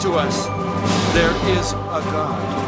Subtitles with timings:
[0.00, 0.46] to us
[1.14, 2.65] there is a God.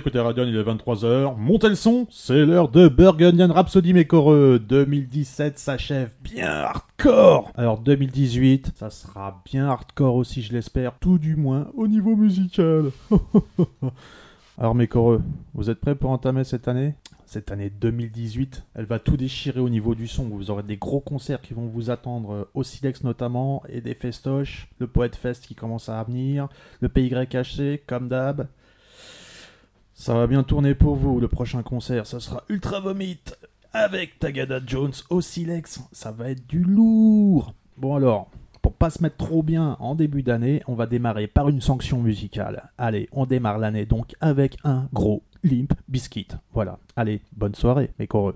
[0.00, 1.36] côté Radion, il est 23h.
[1.36, 4.58] Montez le son, c'est l'heure de Burgundian Rhapsody Mécoreux.
[4.58, 7.52] 2017 s'achève bien hardcore.
[7.54, 10.98] Alors 2018, ça sera bien hardcore aussi, je l'espère.
[10.98, 12.90] Tout du moins au niveau musical.
[14.58, 15.22] Alors Mécoreux,
[15.54, 16.94] vous êtes prêts pour entamer cette année?
[17.26, 18.64] Cette année 2018.
[18.74, 20.24] Elle va tout déchirer au niveau du son.
[20.24, 23.94] Vous aurez des gros concerts qui vont vous attendre, euh, au Silex notamment, et des
[23.94, 24.68] festoches.
[24.78, 26.48] Le Poète Fest qui commence à venir,
[26.80, 28.48] le PYHC, comme d'hab.
[29.94, 33.20] Ça va bien tourner pour vous, le prochain concert, Ça sera Ultra Vomit
[33.72, 35.80] avec Tagada Jones au Silex.
[35.92, 37.54] Ça va être du lourd.
[37.76, 38.28] Bon alors,
[38.60, 42.02] pour pas se mettre trop bien en début d'année, on va démarrer par une sanction
[42.02, 42.70] musicale.
[42.76, 46.28] Allez, on démarre l'année donc avec un gros Limp Biscuit.
[46.52, 46.78] Voilà.
[46.96, 48.34] Allez, bonne soirée, mes coreux.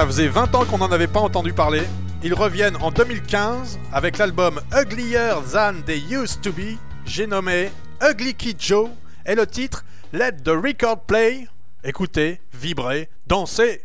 [0.00, 1.82] ça faisait 20 ans qu'on n'en avait pas entendu parler.
[2.22, 7.70] Ils reviennent en 2015 avec l'album Uglier Than They Used to Be, j'ai nommé
[8.00, 8.88] Ugly Kid Joe,
[9.26, 11.48] et le titre Let the Record Play.
[11.84, 13.82] Écoutez, vibrez, dansez!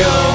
[0.00, 0.29] show.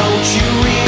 [0.00, 0.79] Don't you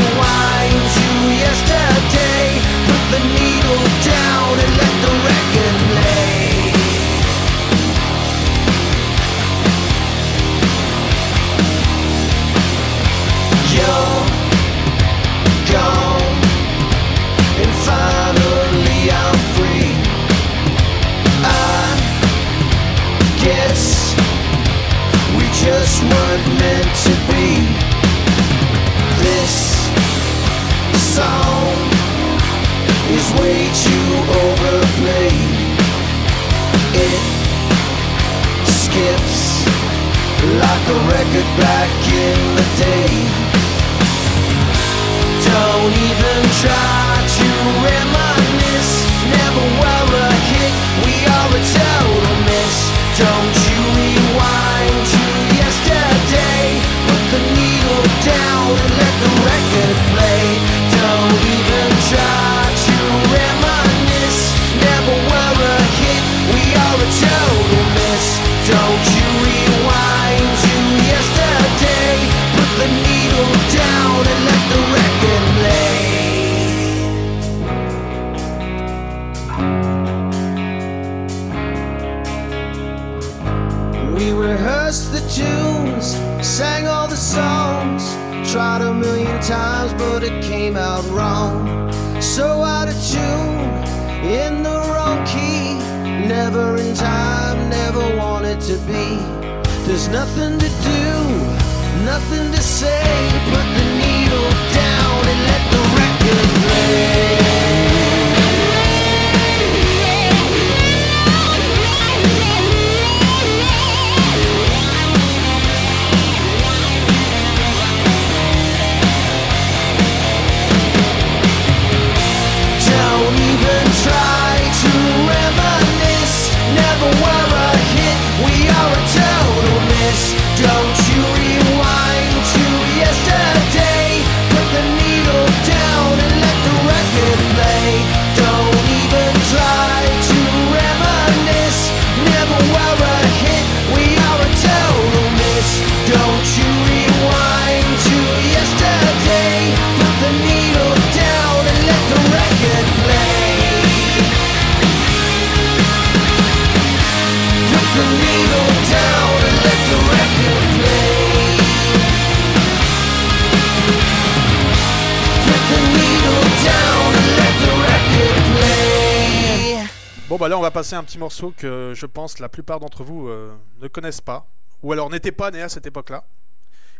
[170.72, 174.46] passer un petit morceau que je pense la plupart d'entre vous euh, ne connaissent pas,
[174.82, 176.24] ou alors n'étaient pas nés à cette époque-là.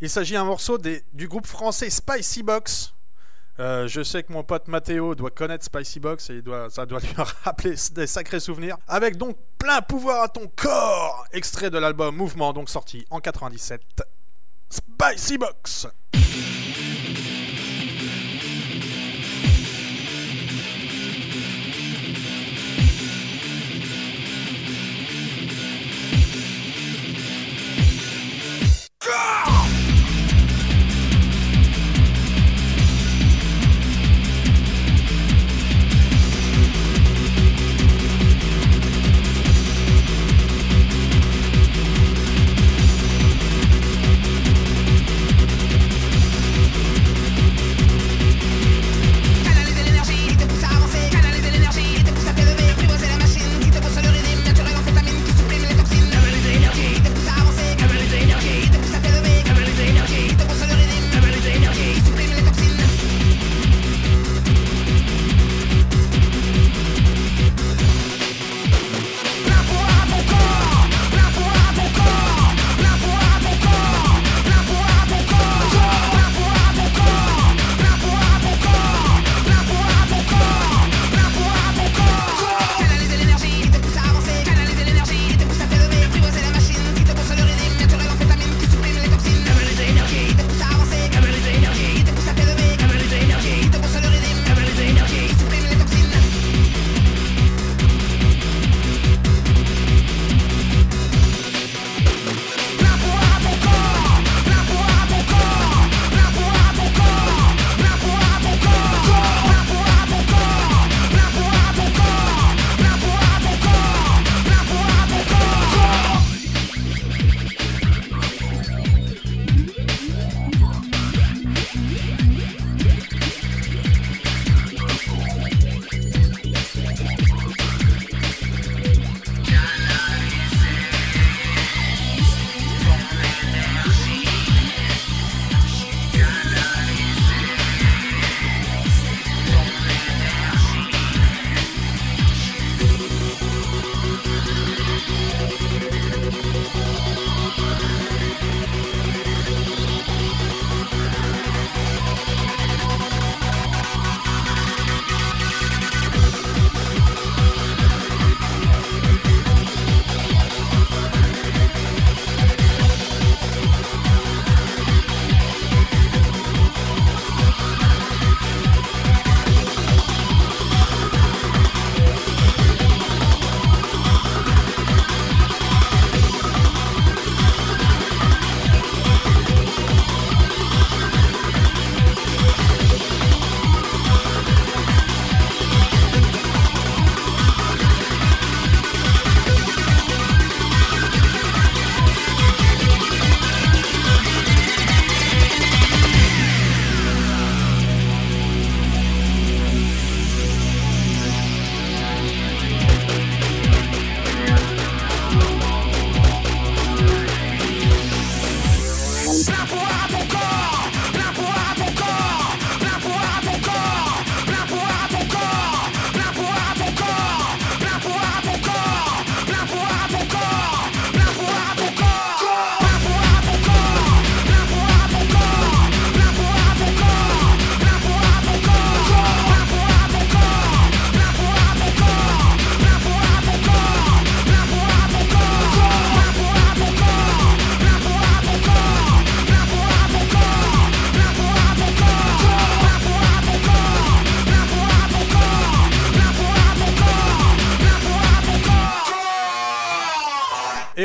[0.01, 2.93] Il s'agit d'un morceau du groupe français Spicy Box.
[3.61, 7.15] Euh, je sais que mon pote Mathéo doit connaître Spicy Box et ça doit lui
[7.45, 8.77] rappeler des sacrés souvenirs.
[8.89, 13.81] Avec donc plein pouvoir à ton corps, extrait de l'album Mouvement, donc sorti en 97.
[14.69, 15.87] Spicy Box.
[29.13, 29.42] God!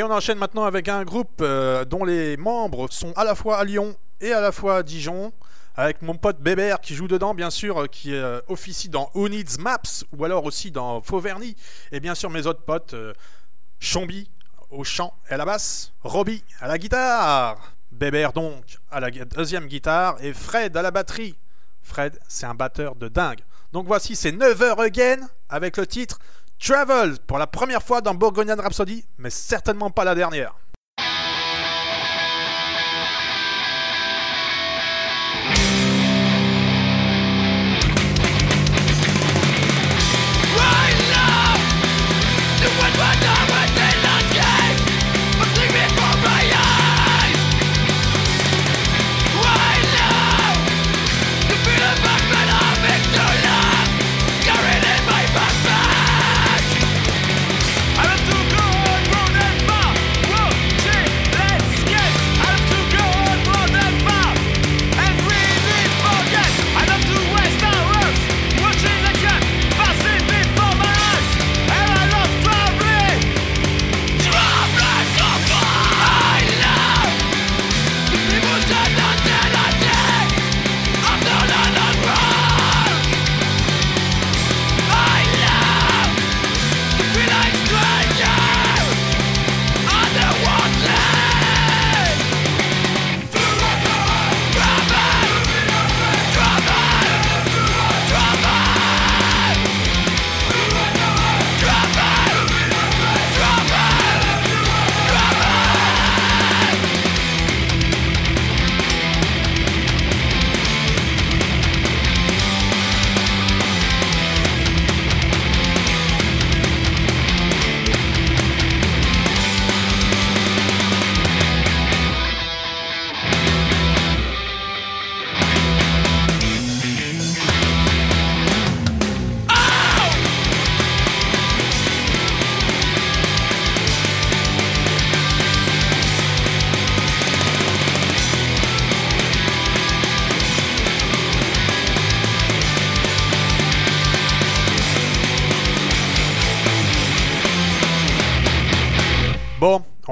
[0.08, 3.64] On enchaîne maintenant avec un groupe euh, dont les membres sont à la fois à
[3.64, 5.32] Lyon et à la fois à Dijon.
[5.76, 9.28] Avec mon pote Bébert qui joue dedans, bien sûr, euh, qui euh, officie dans Who
[9.28, 11.54] Needs Maps ou alors aussi dans Fauverny.
[11.92, 13.12] Et bien sûr, mes autres potes, euh,
[13.80, 14.30] Chombi
[14.70, 19.66] au chant et à la basse, Robbie à la guitare, Bébert donc à la deuxième
[19.66, 21.36] guitare et Fred à la batterie.
[21.82, 23.40] Fred, c'est un batteur de dingue.
[23.72, 26.18] Donc voici, c'est 9h again avec le titre
[26.58, 30.54] Travel pour la première fois dans Bourgognan Rhapsody, mais certainement pas la dernière.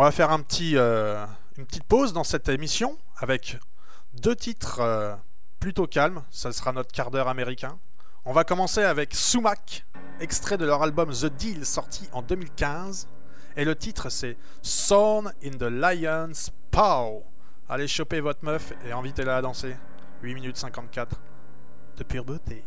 [0.06, 1.26] Va faire euh,
[1.58, 3.58] une petite pause dans cette émission avec
[4.22, 5.16] deux titres euh,
[5.58, 6.22] plutôt calmes.
[6.30, 7.76] Ça sera notre quart d'heure américain.
[8.24, 9.84] On va commencer avec Sumac,
[10.20, 13.08] extrait de leur album The Deal sorti en 2015.
[13.56, 17.24] Et le titre c'est Son in the Lion's Paw.
[17.68, 19.74] Allez choper votre meuf et invitez-la à danser.
[20.22, 21.20] 8 minutes 54
[21.96, 22.62] de pure beauté.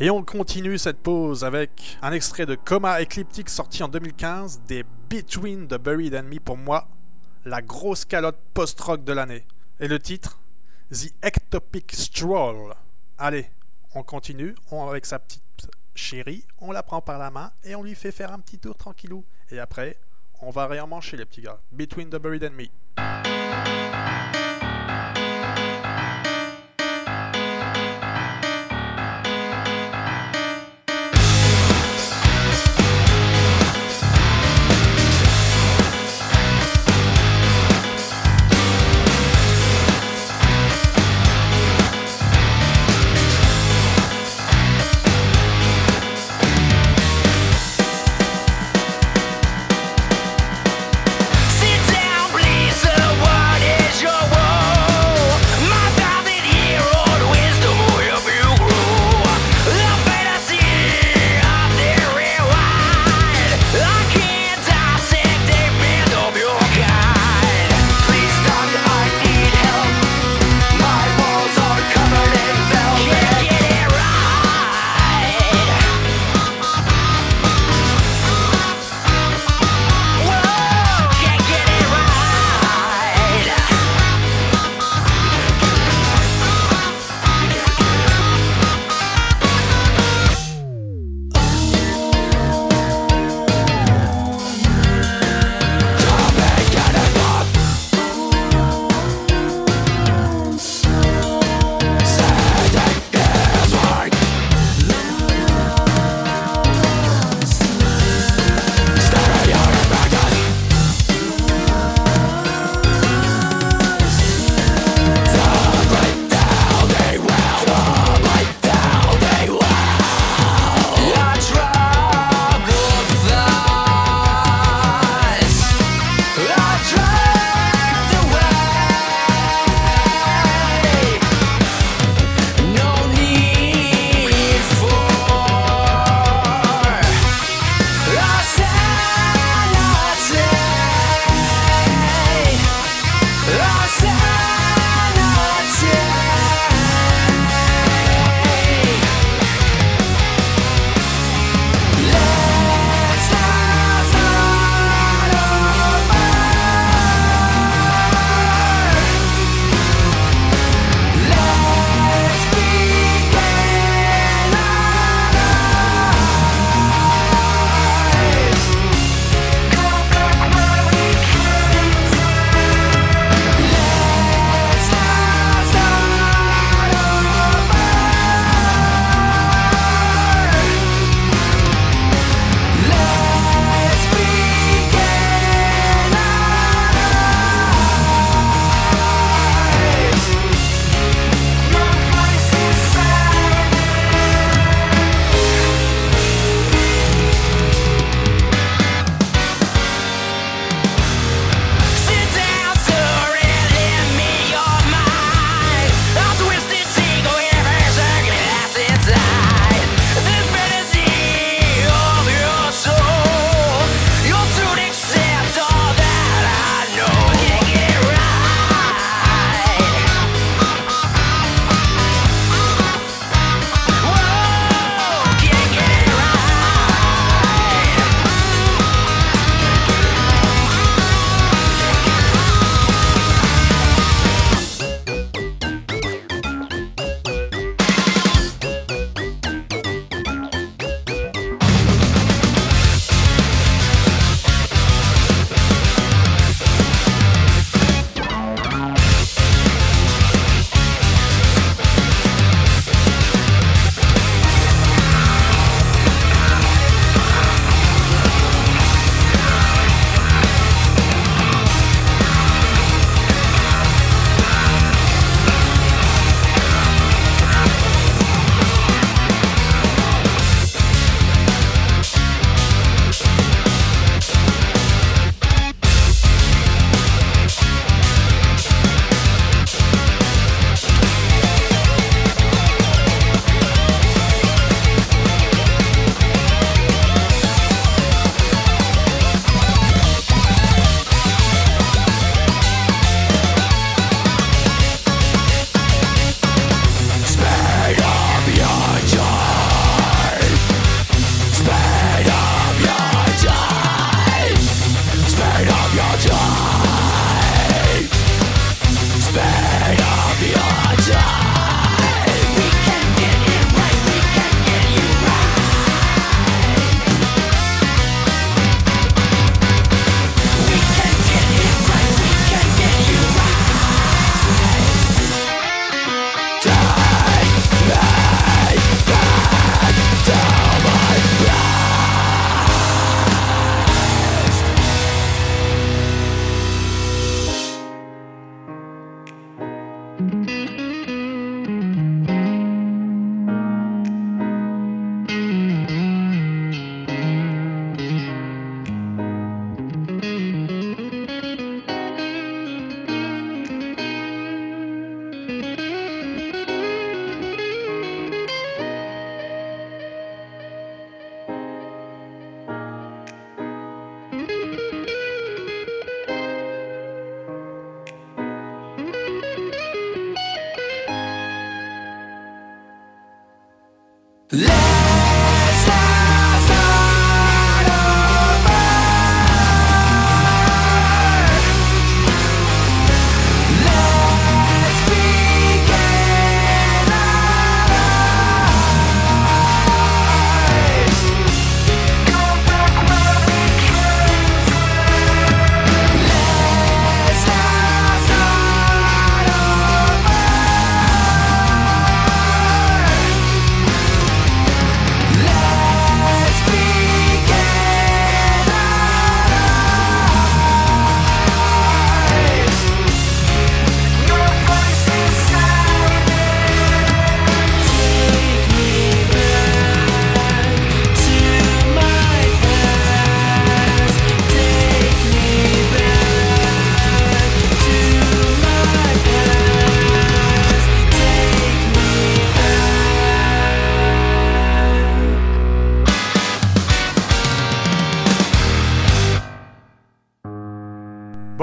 [0.00, 4.84] Et on continue cette pause avec un extrait de Coma Ecliptic sorti en 2015 des
[5.10, 6.86] Between the Buried and Me pour moi,
[7.44, 9.44] la grosse calotte post-rock de l'année.
[9.80, 10.38] Et le titre
[10.92, 12.74] The Ectopic Stroll.
[13.18, 13.50] Allez,
[13.92, 15.42] on continue, on avec sa petite
[15.96, 18.76] chérie, on la prend par la main et on lui fait faire un petit tour
[18.76, 19.24] tranquillou.
[19.50, 19.96] Et après,
[20.42, 21.58] on va réellement chez les petits gars.
[21.72, 23.37] Between the Buried and Me.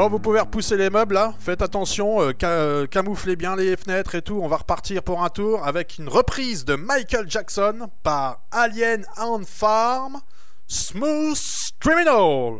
[0.09, 1.33] Vous pouvez repousser les meubles là.
[1.39, 4.39] Faites attention, euh, euh, camouflez bien les fenêtres et tout.
[4.41, 9.41] On va repartir pour un tour avec une reprise de Michael Jackson par Alien and
[9.47, 10.19] Farm
[10.67, 12.59] Smooth Criminal.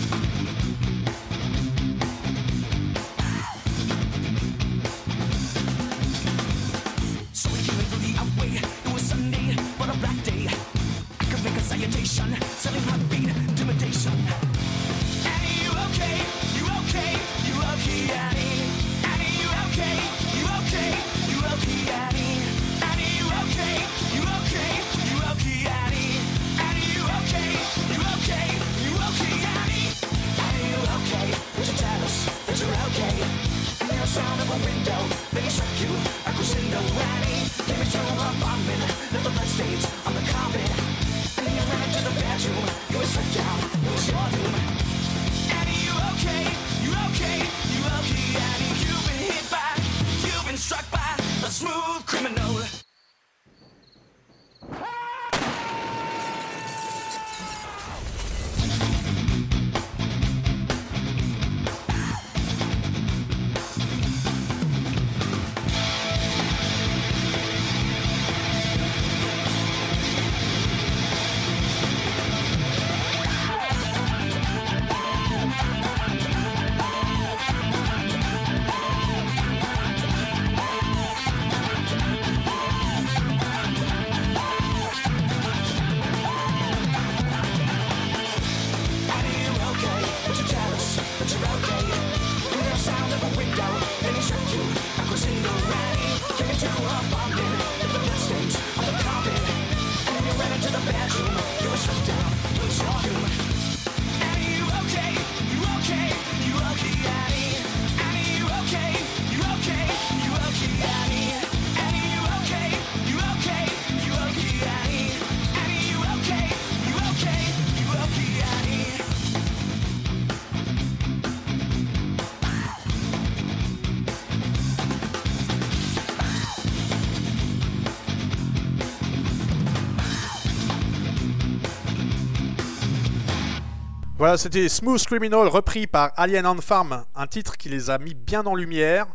[134.21, 138.13] Voilà, c'était Smooth Criminal repris par Alien on Farm, un titre qui les a mis
[138.13, 139.07] bien en lumière.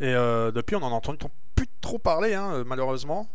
[0.00, 1.16] Et euh, depuis, on en entend
[1.54, 3.26] plus trop parler, hein, euh, malheureusement.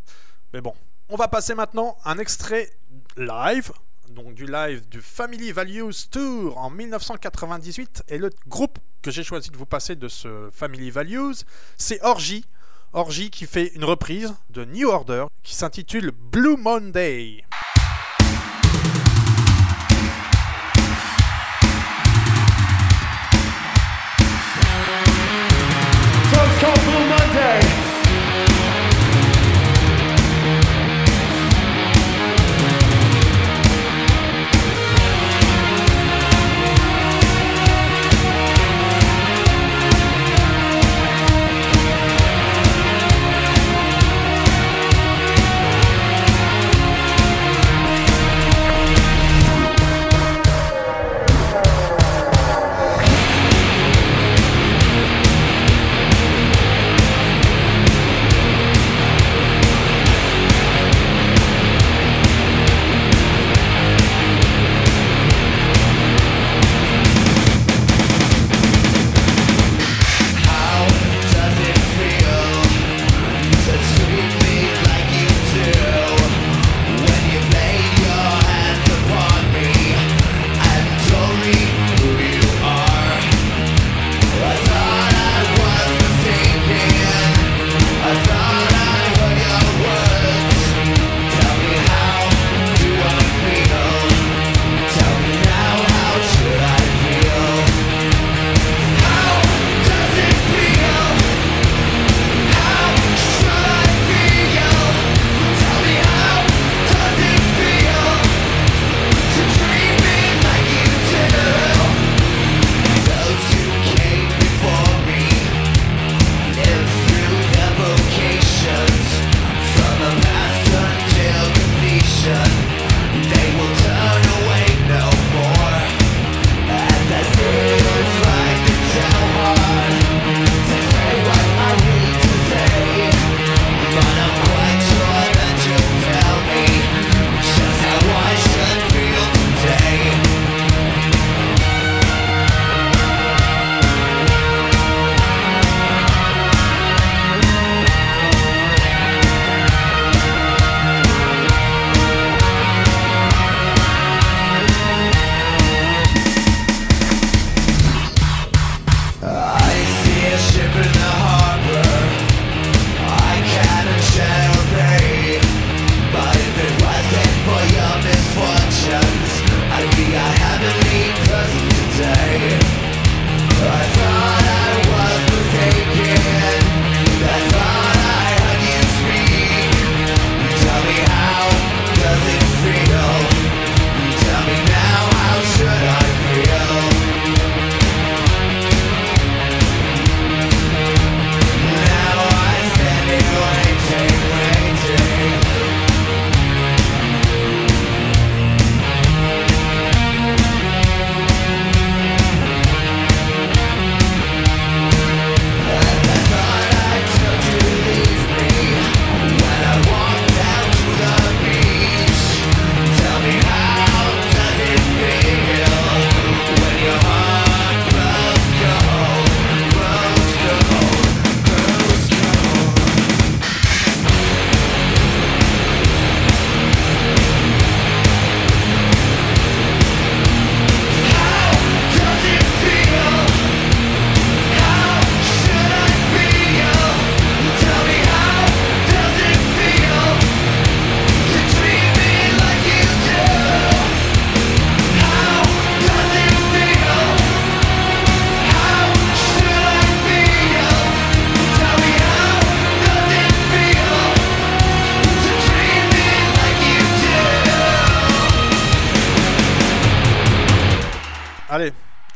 [0.53, 0.75] Mais bon,
[1.09, 2.69] on va passer maintenant un extrait
[3.17, 3.71] live,
[4.11, 8.03] donc du live du Family Values Tour en 1998.
[8.09, 11.43] Et le groupe que j'ai choisi de vous passer de ce Family Values,
[11.75, 12.45] c'est Orgy.
[12.93, 17.43] Orgy qui fait une reprise de New Order qui s'intitule Blue Monday.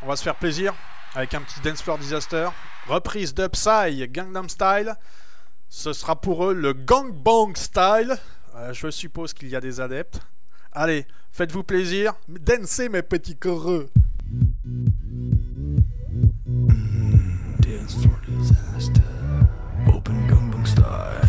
[0.10, 0.74] On va se faire plaisir
[1.14, 2.49] avec un petit Dance Floor Disaster.
[2.88, 4.95] Reprise d'Upside Gangnam Style.
[5.68, 8.18] Ce sera pour eux le Gangbang Style.
[8.55, 10.20] Euh, je suppose qu'il y a des adeptes.
[10.72, 12.14] Allez, faites-vous plaisir.
[12.28, 13.91] Dansez mes petits coreux.
[17.60, 19.03] Dance for disaster.
[19.93, 21.29] Open Gangnam style.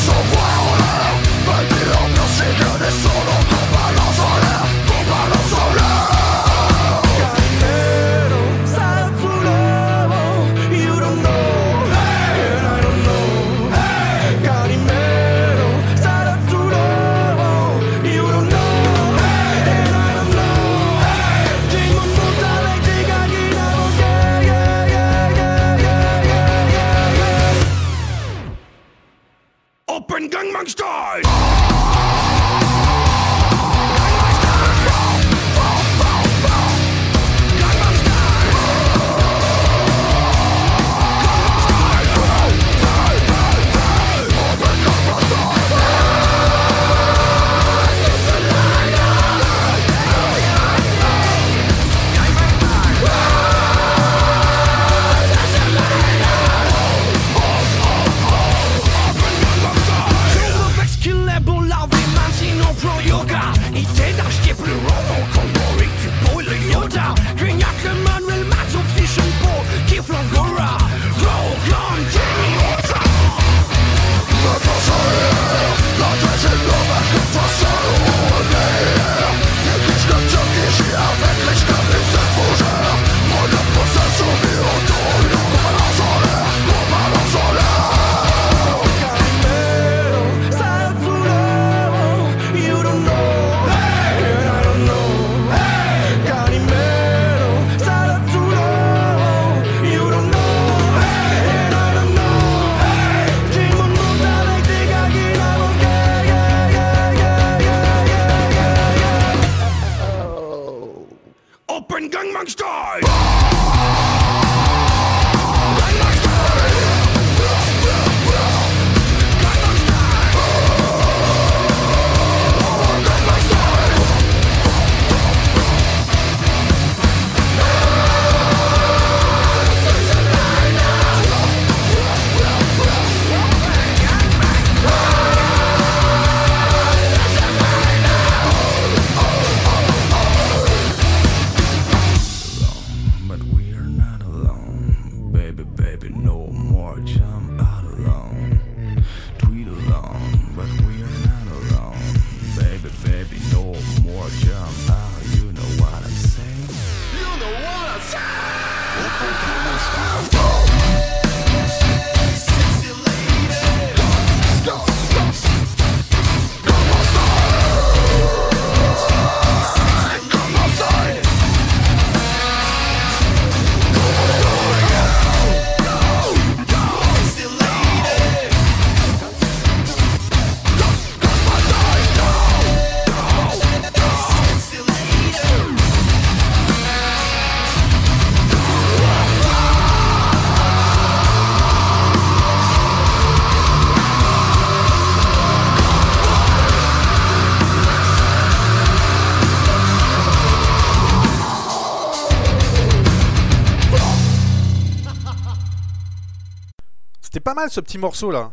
[207.53, 208.49] pas mal ce petit morceau là.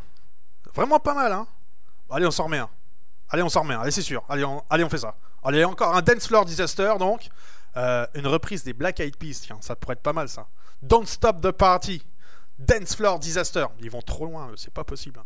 [0.74, 1.46] Vraiment pas mal, hein.
[2.10, 2.68] Allez, on s'en remet un.
[3.30, 3.80] Allez, on s'en remet un.
[3.80, 4.24] Allez, c'est sûr.
[4.28, 5.14] Allez on, allez, on fait ça.
[5.44, 7.28] Allez, encore un Dance Floor Disaster donc.
[7.76, 9.40] Euh, une reprise des Black Eyed Peas.
[9.42, 10.48] Tiens, ça pourrait être pas mal ça.
[10.82, 12.04] Don't Stop the Party.
[12.58, 13.66] Dance Floor Disaster.
[13.78, 15.20] Ils vont trop loin, c'est pas possible.
[15.20, 15.24] hein.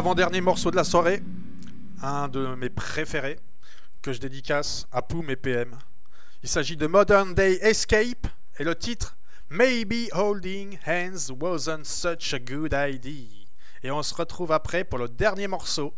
[0.00, 1.22] l'avant-dernier morceau de la soirée,
[2.00, 3.38] un de mes préférés,
[4.00, 5.76] que je dédicace à Poum et PM.
[6.42, 8.26] Il s'agit de Modern Day Escape
[8.58, 9.18] et le titre
[9.50, 13.44] Maybe Holding Hands Wasn't Such a Good Idea.
[13.82, 15.92] Et on se retrouve après pour le dernier morceau.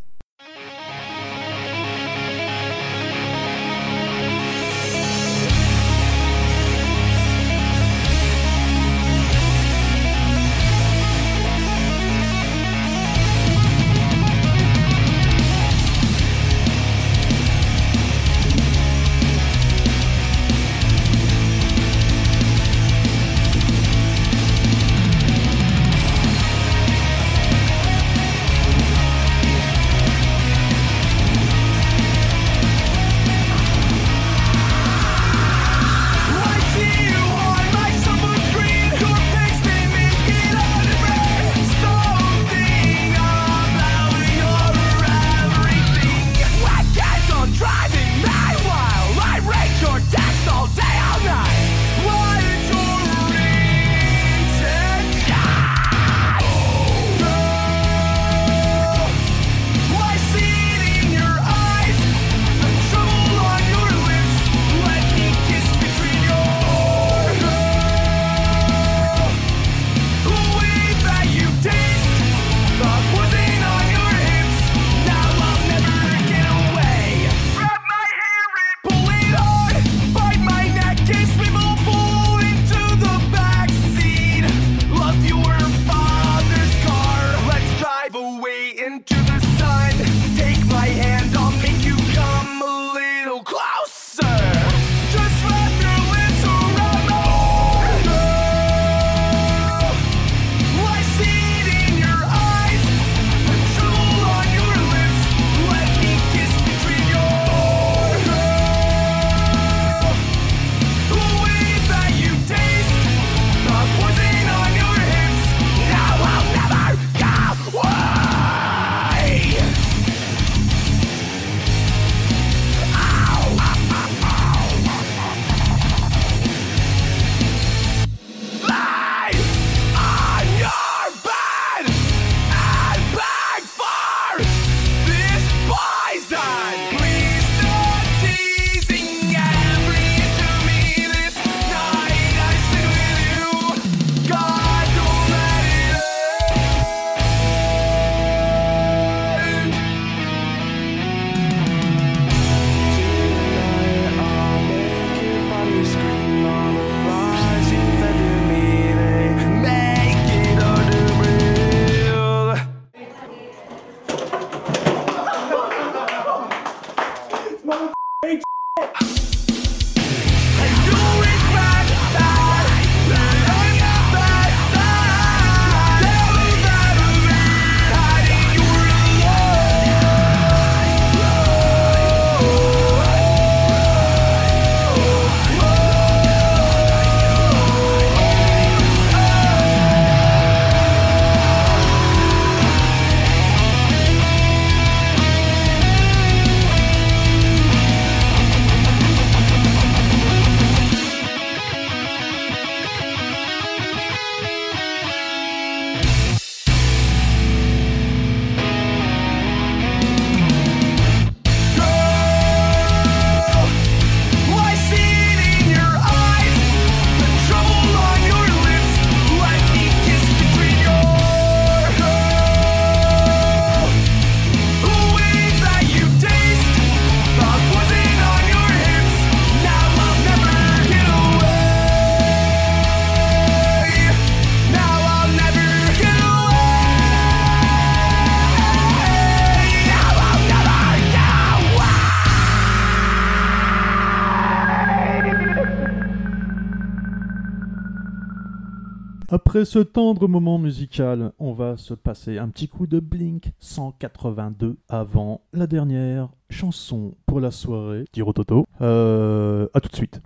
[249.64, 255.42] ce tendre moment musical, on va se passer un petit coup de Blink 182 avant
[255.52, 258.04] la dernière chanson pour la soirée.
[258.12, 258.66] Tiro Toto.
[258.80, 260.20] Euh, à tout de suite.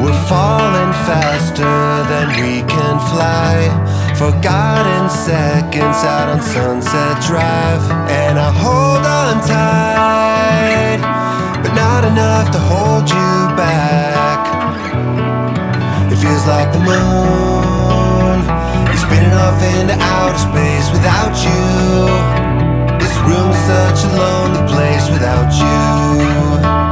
[0.00, 3.83] We're falling faster than we can fly.
[4.16, 7.82] Forgotten seconds out on Sunset Drive.
[8.08, 11.00] And I hold on tight,
[11.60, 14.38] but not enough to hold you back.
[16.12, 18.38] It feels like the moon
[18.94, 22.06] is spinning off into outer space without you.
[23.02, 26.83] This room's such a lonely place without you.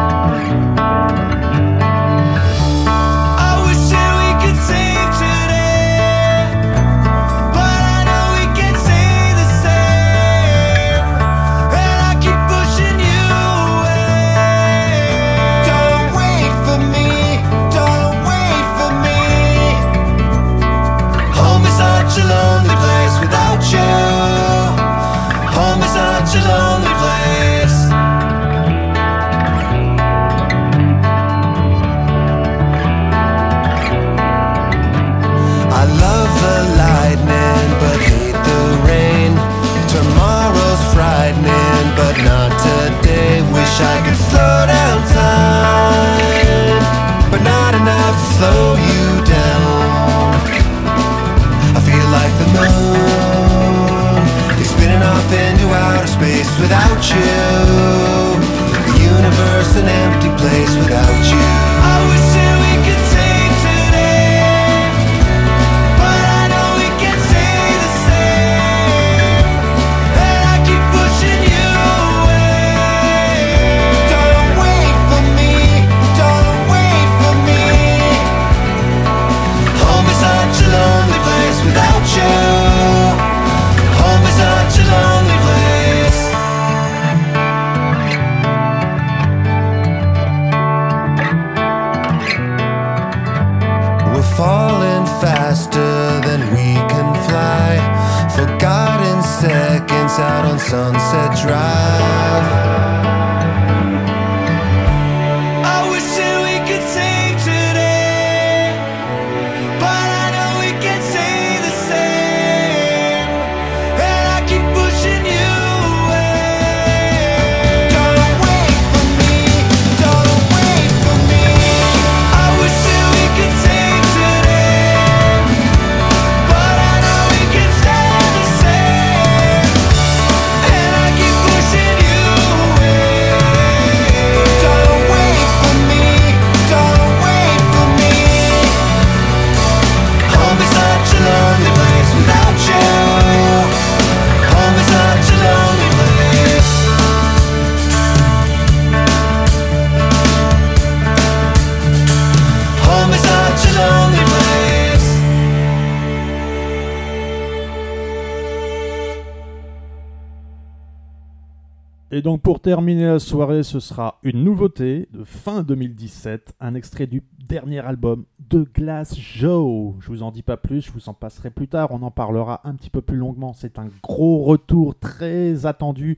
[162.23, 167.09] Et donc pour terminer la soirée, ce sera une nouveauté de fin 2017, un extrait
[167.09, 169.95] du dernier album de Glass Joe.
[169.99, 172.61] Je vous en dis pas plus, je vous en passerai plus tard, on en parlera
[172.63, 173.55] un petit peu plus longuement.
[173.55, 176.17] C'est un gros retour très attendu,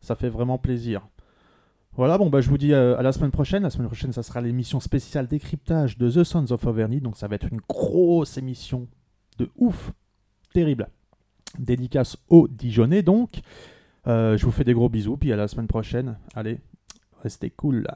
[0.00, 1.06] ça fait vraiment plaisir.
[1.92, 3.62] Voilà, bon bah je vous dis euh, à la semaine prochaine.
[3.62, 7.28] La semaine prochaine, ça sera l'émission spéciale décryptage de The Sons of Overny, donc ça
[7.28, 8.88] va être une grosse émission
[9.38, 9.92] de ouf,
[10.52, 10.88] terrible.
[11.60, 13.40] Dédicace aux Dijonais donc.
[14.06, 16.18] Euh, je vous fais des gros bisous, puis à la semaine prochaine.
[16.34, 16.60] Allez,
[17.22, 17.86] restez cool.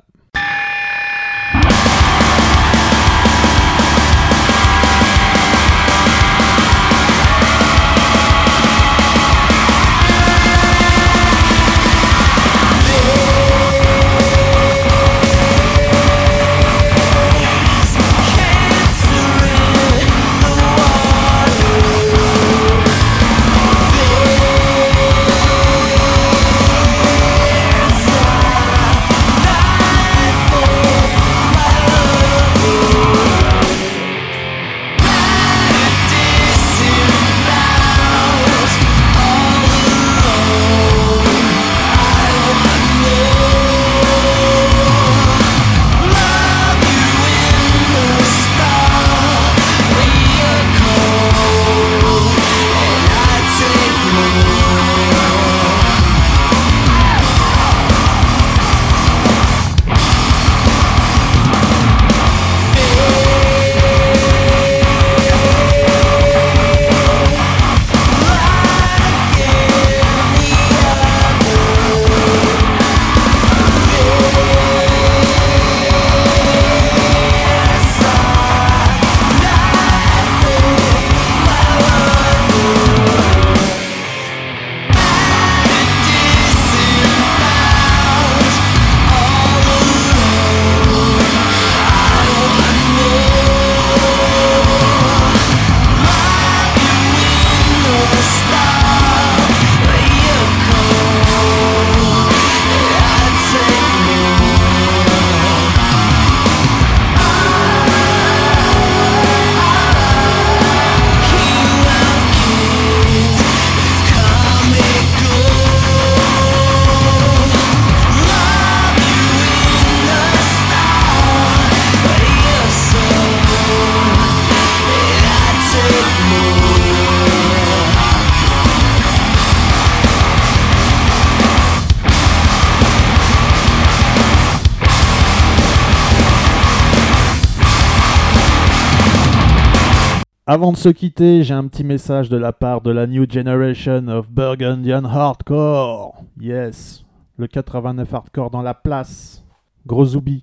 [140.58, 144.08] Avant de se quitter, j'ai un petit message de la part de la New Generation
[144.08, 146.16] of Burgundian Hardcore.
[146.40, 147.04] Yes,
[147.36, 149.44] le 89 Hardcore dans la place.
[149.86, 150.42] Gros zoubi.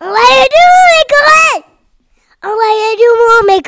[0.00, 0.64] Envoyez du
[0.98, 1.64] mes collègues
[2.42, 3.62] Envoyez du monde, mes